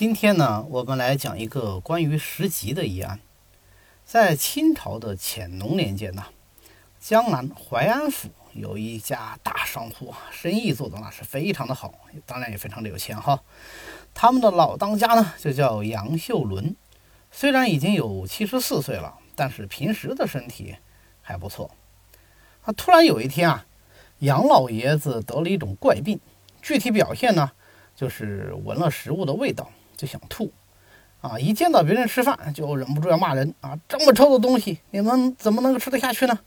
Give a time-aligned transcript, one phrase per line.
[0.00, 3.20] 今天呢，我们来讲一个关于石级的疑案。
[4.02, 6.24] 在清朝的乾隆年间呢，
[6.98, 11.92] 江南淮安府有一家大商户，生意做得那是非常的好，
[12.24, 13.42] 当然也非常的有钱哈。
[14.14, 16.74] 他们的老当家呢，就叫杨秀伦。
[17.30, 20.76] 虽然已经有七十四岁了，但是平时的身体
[21.20, 21.70] 还不错。
[22.62, 23.66] 啊突然有一天啊，
[24.20, 26.18] 杨老爷子得了一种怪病，
[26.62, 27.52] 具体表现呢，
[27.94, 29.70] 就是闻了食物的味道。
[30.00, 30.50] 就想吐，
[31.20, 31.38] 啊！
[31.38, 33.78] 一见到别人吃饭，就忍不住要骂人啊！
[33.86, 36.40] 这么臭的东西，你们怎么能够吃得下去呢？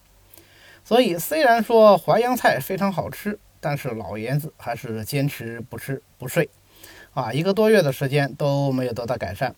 [0.83, 6.49] 所以，虽然说淮扬菜非常好吃，但是老爷子还是坚持不吃不睡，
[7.13, 7.31] 啊！
[7.31, 9.53] 一个多月的时间都没有得到改善。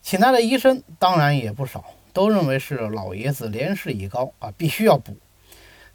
[0.00, 5.16] 请来的医生当然也不少，都认为是老爷子年事已高啊，必须要补。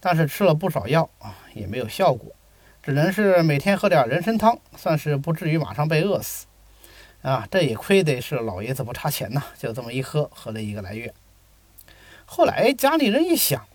[0.02, 2.30] 但是吃了不少药啊，也没有效果，
[2.84, 6.46] 只能是每天喝点人参汤，算是不至于马上被饿死。
[7.26, 11.12] 啊，这也亏得是老爷子不差钱呐，就这么一喝，喝了一个来月。
[12.24, 13.66] 后来家里人一想，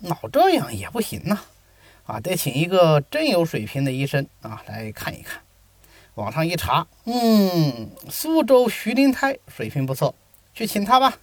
[0.00, 1.40] 老这样也不行呐，
[2.06, 5.42] 啊，得请一个真有水平的医生啊来看一看。
[6.14, 10.14] 网上一查，嗯，苏州徐灵泰水平不错，
[10.54, 11.18] 去请他吧。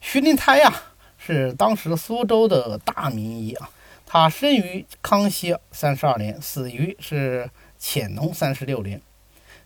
[0.00, 0.72] 徐灵泰呀，
[1.18, 3.68] 是当时苏州的大名医啊，
[4.06, 9.02] 他生于康熙三十二年，死于是乾隆三十六年。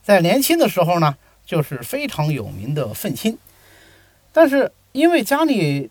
[0.09, 3.37] 在年轻的时候呢，就是非常有名的愤青，
[4.33, 5.91] 但是因为家里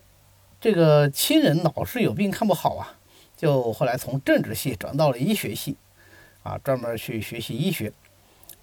[0.60, 2.98] 这个亲人老是有病看不好啊，
[3.38, 5.78] 就后来从政治系转到了医学系，
[6.42, 7.94] 啊，专门去学习医学。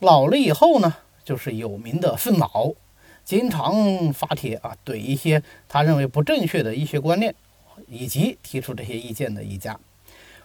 [0.01, 0.93] 老了以后呢，
[1.25, 2.73] 就是有名的愤老，
[3.25, 7.33] 经常发帖啊，怼一些他认为不正确的医学观念，
[7.87, 9.79] 以及提出这些意见的医家。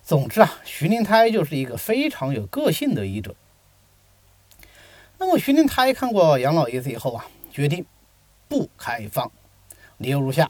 [0.04, 3.34] 总之啊，徐灵胎就是一个非常有个性的医者。
[5.22, 7.86] 那么徐灵台看过杨老爷子以后啊，决定
[8.48, 9.30] 不开方，
[9.98, 10.50] 理由如下：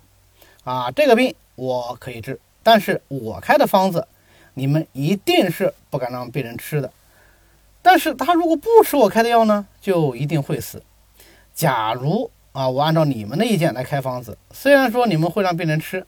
[0.63, 4.07] 啊，这个病我可以治，但是我开的方子，
[4.53, 6.93] 你们一定是不敢让病人吃的。
[7.81, 10.83] 但是他如果不吃我开的药呢，就一定会死。
[11.55, 16.05] 假如啊，我按照你们的意见来开方子，虽然说你们会让病人吃，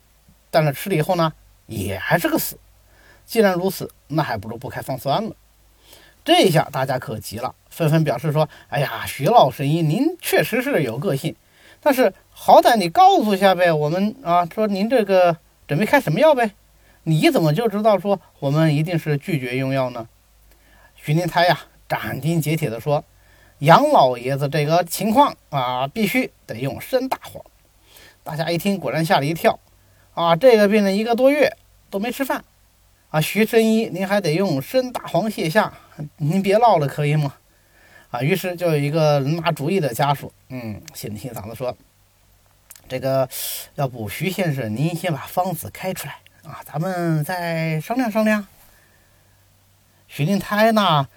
[0.52, 1.34] 但是吃了以后呢，
[1.66, 2.60] 也还是个死。
[3.26, 5.36] 既然如此，那还不如不开方算了。
[6.24, 11.36] 这一下大家可急了，纷纷表示说：“哎呀，徐老神医，您确实是有个性，
[11.80, 15.36] 但是好歹你告诉一下呗，我们啊，说您这个
[15.68, 16.52] 准备开什么药呗？
[17.04, 20.08] 你怎么就知道说我们一定是拒绝用药呢？”
[20.96, 23.04] 徐灵台呀，斩钉截铁地说
[23.60, 27.44] ：“杨老爷子这个情况啊，必须得用生大黄。”
[28.24, 29.58] 大家一听，果然吓了一跳
[30.14, 30.36] 啊！
[30.36, 31.58] 这个病人一个多月
[31.90, 32.44] 都没吃饭。
[33.10, 35.74] 啊，徐神医，您还得用生大黄泻下，
[36.18, 37.34] 您别唠了，可以吗？
[38.12, 41.76] 啊，于是就有一个拿主意的家属，嗯，心里心嗓子说
[42.88, 43.28] ：“这个，
[43.76, 48.46] 要不徐先生，您先把方子开出来啊，咱们再商量商量。”
[50.10, 51.08] 徐灵胎呢，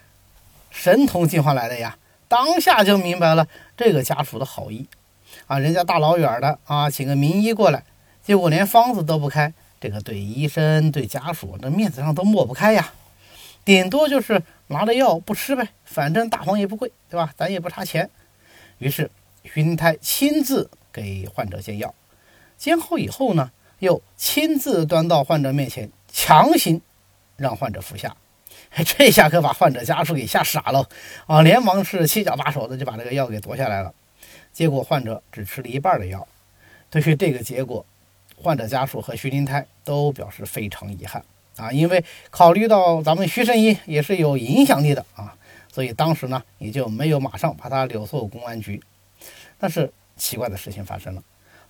[0.71, 4.87] 神通进化来的呀，当下就明白了这个家属的好意
[5.49, 7.83] 啊，人家大老远的啊，请个名医过来，
[8.23, 9.53] 结果连方子都不开。
[9.81, 12.93] 这个对医生、对家属，那面子上都抹不开呀。
[13.65, 17.33] 顶多就是拿着药不吃呗，反正大黄也不贵，对吧？
[17.37, 18.09] 咱也不差钱。
[18.79, 19.11] 于是
[19.45, 21.95] 徐林泰亲自给患者煎药，
[22.57, 26.81] 煎好以后呢，又亲自端到患者面前，强行
[27.37, 28.17] 让患者服下。
[28.85, 30.89] 这下可把患者家属给吓傻了
[31.27, 31.43] 啊！
[31.43, 33.95] 连忙是七脚八手的就把这个药给夺下来了。
[34.53, 36.27] 结果患者只吃了一半的药。
[36.91, 37.87] 对于这个结果，
[38.37, 41.25] 患者家属和徐林泰都表示非常遗憾
[41.57, 45.35] 啊，因为考虑到咱们徐神医也是有影响力的啊，
[45.73, 48.83] 所以当时呢也就没有马上把他留送公安局。
[49.59, 51.23] 但是奇怪的事情发生了，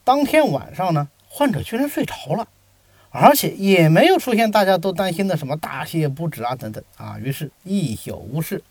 [0.02, 2.48] 当天晚上呢，患者居然睡着了，
[3.10, 8.62] 而且也没有出现大家都担心的什么大泻不止啊等等啊，于是一宿无事。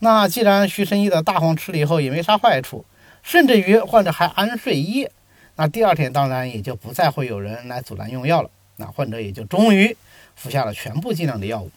[0.00, 2.84] 那既然徐神医的大黄吃了以后也没啥坏处，
[3.22, 5.10] 甚至于患者还安睡一夜。
[5.56, 9.96] 那第二天当然也就不再会有人来阻拦用药了，那患者也就终于
[10.38, 11.70] 服下了全部剂量的药物。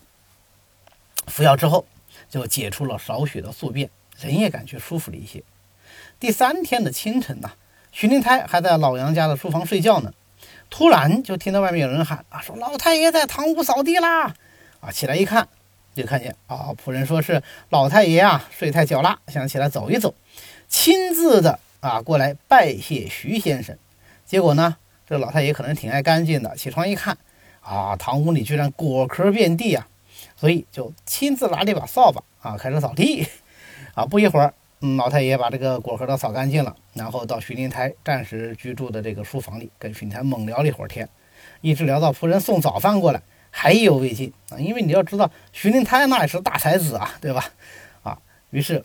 [1.27, 1.85] 服药之后
[2.29, 5.43] 就解除了少许的宿便，人也感觉舒服了一些。
[6.19, 7.51] 第三天的清晨呐，
[7.91, 10.13] 徐灵台还在老杨家的书房睡觉呢，
[10.69, 14.33] 突然就听到外面有人喊啊，说老太爷在堂屋扫地啦！
[14.79, 15.47] 啊，起来一看，
[15.93, 20.13] 就看见啊，仆人说是老太爷啊睡太久了，想起来走一走，
[20.69, 21.59] 亲自的。
[21.81, 23.75] 啊，过来拜谢徐先生，
[24.23, 24.77] 结果呢，
[25.09, 27.17] 这老太爷可能挺爱干净的，起床一看，
[27.61, 29.87] 啊，堂屋里居然果壳遍地啊，
[30.35, 33.27] 所以就亲自拿了一把扫把啊，开始扫地。
[33.93, 34.53] 啊，不一会儿，
[34.97, 41.07] 老太爷把这个果壳都扫干净了，然后到徐灵台暂时居住的这个书房里，跟徐灵台猛聊了一会儿天，
[41.59, 44.57] 一直聊到仆人送早饭过来，还意犹未尽啊。
[44.57, 47.43] 因为你要知道，徐灵台那也是大才子啊，对吧？
[48.01, 48.17] 啊，
[48.51, 48.81] 于是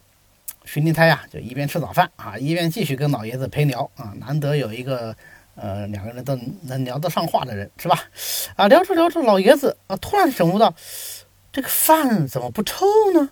[0.65, 4.13] 徐灵台呀，就一边吃早饭啊，一边继续跟老爷子陪聊啊。
[4.19, 5.17] 难得有一个
[5.57, 8.05] 呃两个人都能聊得上话的人，是吧？
[8.55, 10.73] 啊，聊着聊着，老爷子啊突然醒悟到，
[11.53, 13.31] 这个饭怎么不臭呢？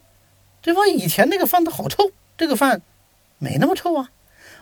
[0.61, 0.88] 对方？
[0.88, 2.11] 以前那个饭都好臭。
[2.37, 2.82] 这个饭
[3.38, 4.11] 没那么臭啊，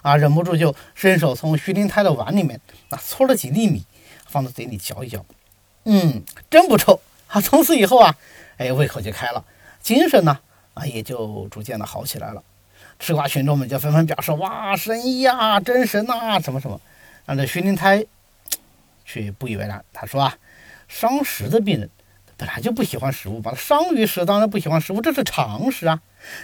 [0.03, 2.61] 啊，忍不住就伸手从徐灵台的碗里面
[2.91, 3.83] 啊搓了几粒米，
[4.27, 5.25] 放到嘴里嚼一嚼，
[5.85, 7.41] 嗯，真不臭啊。
[7.41, 8.15] 从此以后啊，
[8.59, 9.43] 哎，胃口就开了，
[9.81, 10.39] 精神呢
[10.75, 12.43] 啊也就逐渐的好起来了。
[12.99, 16.79] 吃瓜群众们就纷纷表示哇，神医啊，真神呐，什么什么。
[17.27, 18.05] 啊，这徐灵台
[19.05, 20.37] 却不以为然，他说啊，
[20.89, 21.89] 伤食的病人
[22.37, 26.01] 本来就不喜欢食物，把他伤于食，当然不喜欢食物，这是常识啊。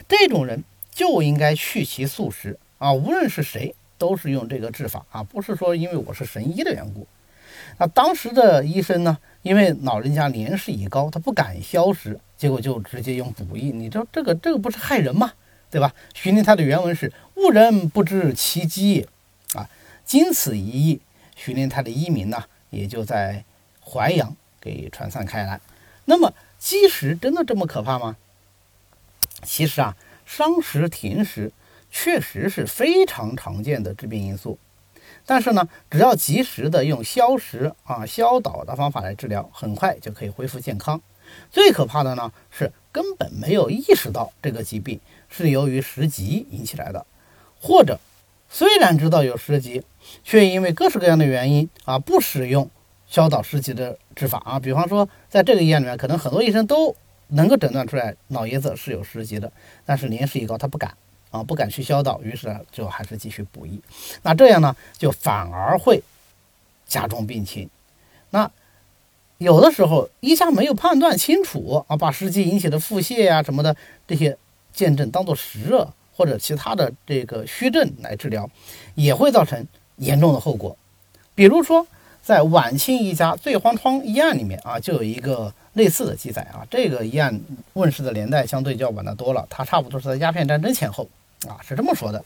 [0.08, 0.64] 这种人。
[0.90, 2.92] 就应该去其素食啊！
[2.92, 7.06] 无论是谁，都是用这个治法啊，不是说因为我是神医的缘故。
[7.76, 13.70] 那当时的医生呢，因为老人家年事已高，他不敢消食，结果就直接用补益。
[13.70, 15.32] 你知道这个这个不是害人吗？
[15.70, 15.94] 对吧？
[16.14, 19.06] 徐灵台的原文是“误人不知其机”，
[19.54, 19.70] 啊，
[20.08, 21.00] 经此一役，
[21.36, 23.44] 徐灵台的医名呢，也就在
[23.84, 25.60] 淮阳给传散开来。
[26.06, 28.16] 那么积食真的这么可怕吗？
[29.44, 29.94] 其实啊。
[30.24, 31.52] 伤食停食
[31.90, 34.58] 确实是非常常见的致病因素，
[35.24, 41.00] 但是呢，只要及时的用消食啊、消导的方法来治疗，很快就可以恢复健康。
[41.50, 45.00] 最可怕的呢是根本没有意识到这个疾病
[45.30, 47.06] 是由于食疾引起来的，
[47.58, 47.98] 或者
[48.48, 49.82] 虽然知道有湿疾，
[50.24, 52.70] 却因为各式各样的原因啊不使用
[53.06, 54.58] 消导食疾的治法啊。
[54.58, 56.94] 比方说，在这个医院里面，可能很多医生都。
[57.30, 59.52] 能够诊断出来老爷子是有湿疾的，
[59.84, 60.96] 但是年事已高，他不敢
[61.30, 63.82] 啊，不敢去消导，于是就还是继续补益。
[64.22, 66.02] 那这样呢，就反而会
[66.86, 67.68] 加重病情。
[68.30, 68.50] 那
[69.36, 74.38] 有的时候医家没有判断清楚啊，把湿疾引起的腹泻呀什么的这些
[74.72, 78.50] 见证当做实热或者其他的这个虚症来治疗，
[78.94, 79.66] 也会造成
[79.96, 80.76] 严重的后果。
[81.34, 81.86] 比如说，
[82.22, 85.54] 在晚清一家醉黄汤医案里面啊，就有一个。
[85.74, 87.40] 类似的记载啊，这个医案
[87.74, 91.08] 问世的年代相对较晚的多了，它差不多是在鸦片战争前后
[91.46, 92.24] 啊，是这么说的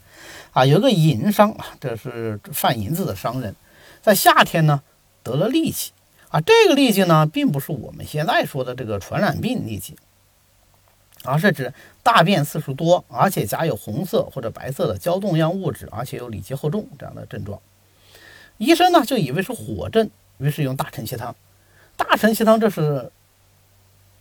[0.52, 3.54] 啊，有个银商啊，这是贩银子的商人，
[4.00, 4.80] 在夏天呢
[5.22, 5.90] 得了痢疾
[6.30, 9.96] 啊，这个痢疾呢，并不是我们现在说的这个传染病痢疾，
[11.24, 11.72] 而是指
[12.02, 17.60] 大便次数多，而且夹有红色或者白色的胶冻样物质，而且有里积厚重这样的症状。
[18.58, 21.34] 医生呢就以为是火症，于是用大承气汤。
[21.96, 23.10] 大承气汤这是。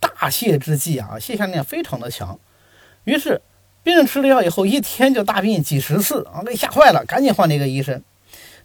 [0.00, 2.36] 大泻之剂啊，泻下量非常的强，
[3.04, 3.40] 于是
[3.84, 8.02] 病人吃了药以后，一天就大便几十次啊，给吓坏了，赶紧换了一个医生。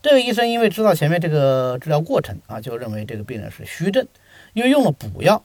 [0.01, 4.07] 这个医生因为知道前面这个治疗过程啊，就认为这个病人是虚症，
[4.53, 5.43] 因为用了补药，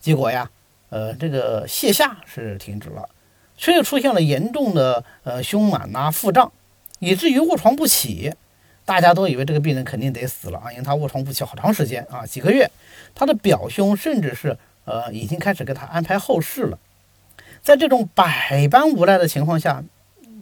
[0.00, 0.50] 结果呀，
[0.94, 3.08] 呃，这个泻下是停止了，
[3.56, 6.52] 却又出现了严重的呃胸满呐、腹胀，
[7.00, 8.32] 以至于卧床不起。
[8.84, 12.70] 大家都以为这个病人肯定得死了啊，因为他卧床不起好长时间啊，几个月，
[13.14, 14.56] 他的表兄甚至是。
[14.86, 16.78] 呃，已经开始给他安排后事了。
[17.62, 19.82] 在这种百般无奈的情况下，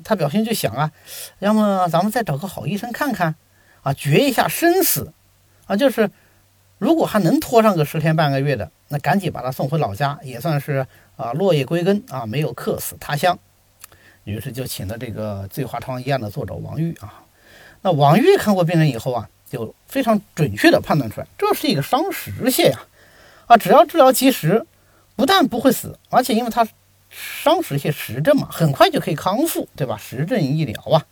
[0.02, 0.90] 他表兄就想啊，
[1.38, 3.36] 要么咱们再找个好医生看看，
[3.82, 5.12] 啊，决一下生死，
[5.66, 6.10] 啊，就是
[6.82, 10.84] 如果还能拖上个十天半个月的，那赶紧把他送回老家，也算是
[11.16, 13.38] 啊落叶归根啊，没有客死他乡。
[14.24, 17.22] 于是就请了这个《醉花汤医案》的作者王玉啊。
[17.82, 22.80] 那王玉看过病人以后啊，就非常准确的判断出来，这是一个伤食泻呀。
[23.46, 24.66] 啊，只要治疗及时，
[25.14, 26.66] 不但不会死，而且因为它
[27.08, 29.96] 伤食泻实症嘛，很快就可以康复，对吧？
[29.96, 31.06] 实症医疗啊，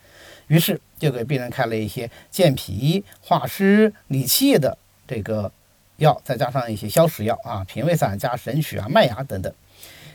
[0.49, 5.53] 于是就给病人开了一些健脾化湿理气的这个
[6.01, 9.53] 药，再加上一些消食药啊，平胃散加神曲啊、麦芽等等。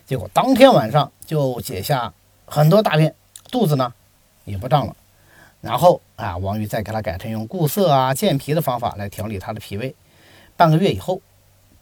[0.06, 2.13] 结果当天晚上就解下
[2.46, 3.15] 很多大便，
[3.50, 3.94] 肚子呢
[4.44, 4.96] 也不胀了。
[5.62, 9.96] 然后啊，王玉再给他改成用固涩啊、健脾的方法来调理他的脾胃。
[10.58, 11.22] 半个月以后。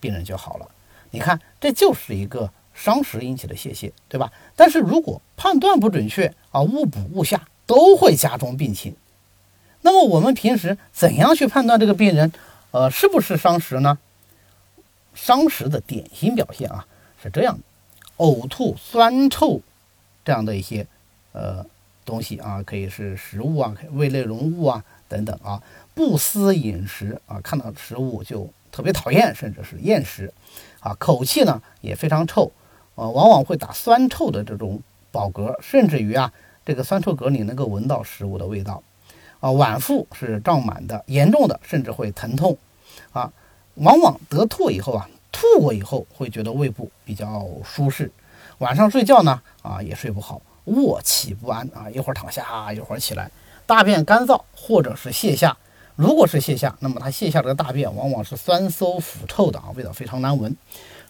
[0.04, 0.68] 病人就好了，
[1.12, 4.34] 你看，这就是一个伤食引起的泄泻，对吧？
[4.54, 8.98] 但是如果判断不准确啊，误补误下，都会加重病情。
[9.80, 12.34] 那么我们平时怎样去判断这个病人，
[12.74, 13.98] 呃，是不是伤食呢？
[15.14, 16.86] 伤食的典型表现啊
[17.22, 17.58] 是这样：
[18.18, 19.62] 呕吐、酸臭
[20.26, 20.86] 这样的一些
[21.32, 21.66] 呃
[22.04, 25.62] 东西啊，可以是食物啊、胃内容物啊等等啊，
[25.96, 28.52] 不思饮食啊，看到食物就。
[28.76, 30.34] 特别讨厌，甚至是厌食，
[30.80, 32.52] 啊，口气呢也非常臭，
[32.96, 36.34] 呃，往往会打酸臭的这种饱嗝，甚至于啊，
[36.66, 38.82] 这个酸臭格里能够闻到食物的味道。
[39.44, 42.58] 啊，脘腹是胀满的，严重的甚至会疼痛。
[43.12, 43.30] 啊，
[43.76, 48.10] 往往得吐以后啊，吐过以后会觉得胃部比较舒适。
[48.60, 53.30] 晚上睡觉呢，啊也睡不好，卧起不安啊，一会儿躺下，一会儿起来，
[53.66, 55.58] 大便干燥或者是泻下。
[55.98, 60.56] 如果是泻下，那么它泻下的大便往往是酸馊腐臭的啊，味道非常难闻。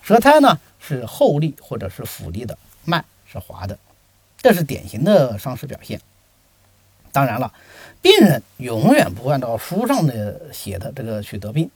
[0.02, 3.78] 舌苔呢是厚腻或者是腐腻的，脉是滑的，
[4.42, 6.02] 这是典型的伤食表现。
[7.14, 7.54] 当然了，
[8.02, 11.70] 病人永远不会按照书上的写的这个去得病，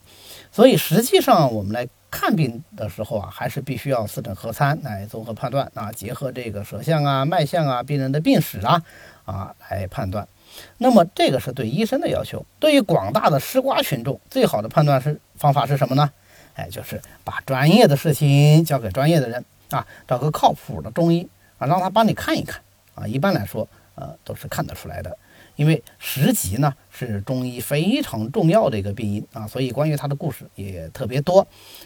[0.51, 8.81] 所以实际上我们来看病的时候啊，还是必须要四诊合参来综合判断啊，结合这个舌象啊、脉象啊、病人的病史啊
[9.23, 10.27] 啊来判断。
[10.79, 16.09] 那么这个是对医生的要求，对于广大的吃瓜群众，最好的判断是方法是什么呢？
[16.55, 21.29] 哎，就是把专业的事情交给专业的人啊，找个靠谱的中医
[21.59, 22.59] 啊，让他帮你看一看
[22.95, 23.05] 啊。
[23.05, 25.15] 一般来说，呃，都是看得出来的。
[25.57, 31.45] 因为食疾呢是中医非常重要的一个病因啊，所以关于它的故事也特别多。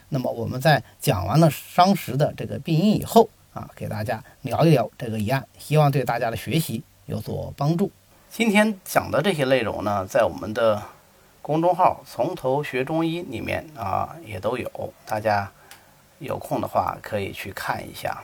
[0.10, 7.90] 那么我们在讲完了伤食的这个病因以后啊，给大家聊一聊这个疑案，希望对大家的学习有所帮助。
[8.30, 10.82] 今天讲的这些内容呢，在我们的
[11.42, 15.52] 公众号“从头学中医”里面啊也都有，大家
[16.20, 18.24] 有空的话可以去看一下。